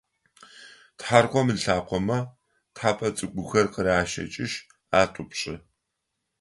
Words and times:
Тхьаркъом 0.97 1.47
ылъакъомэ 1.53 2.19
тхьэпэ 2.75 3.07
цӏыкӏухэр 3.17 3.67
къаращэкӏышъ 3.73 4.55
атӏупщы. 4.99 5.55